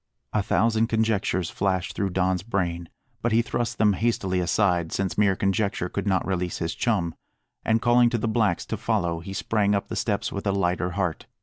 A 0.33 0.41
thousand 0.41 0.87
conjectures 0.87 1.51
flashed 1.51 1.93
through 1.95 2.09
Don's 2.09 2.41
brain, 2.41 2.89
but 3.21 3.31
he 3.31 3.43
thrust 3.43 3.77
them 3.77 3.93
hastily 3.93 4.39
aside, 4.39 4.91
since 4.91 5.15
mere 5.15 5.35
conjecture 5.35 5.89
could 5.89 6.07
not 6.07 6.25
release 6.25 6.57
his 6.57 6.73
chum; 6.73 7.13
and 7.63 7.83
calling 7.83 8.09
to 8.09 8.17
the 8.17 8.27
blacks 8.27 8.65
to 8.65 8.77
follow, 8.77 9.19
he 9.19 9.31
sprang 9.33 9.75
up 9.75 9.89
the 9.89 9.95
steps 9.95 10.31
with 10.31 10.47
a 10.47 10.51
lighter 10.51 10.89
heart. 10.97 11.27